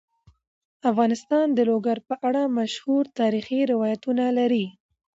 [0.91, 4.65] افغانستان د لوگر په اړه مشهور تاریخی روایتونه لري.